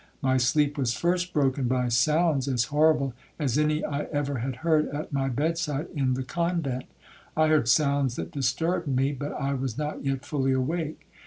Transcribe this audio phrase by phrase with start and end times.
[0.23, 4.87] My sleep was first broken by sounds as horrible as any I ever had heard
[4.89, 6.85] at my bed side in the convent.
[7.37, 11.05] I heard sounds that disturbed me, but I was not yet fully awake.